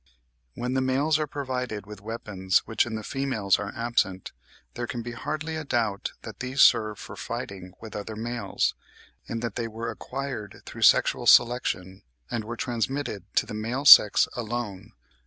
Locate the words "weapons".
2.01-2.65